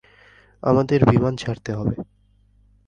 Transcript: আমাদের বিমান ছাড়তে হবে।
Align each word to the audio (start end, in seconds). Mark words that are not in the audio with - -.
আমাদের 0.63 0.99
বিমান 1.05 1.33
ছাড়তে 1.35 1.71
হবে। 1.73 1.95